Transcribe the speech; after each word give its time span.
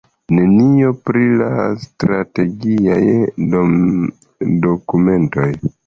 Nenio 0.35 0.87
pri 1.09 1.27
la 1.41 1.51
strategiaj 1.85 3.01
dokumentoj. 4.69 5.51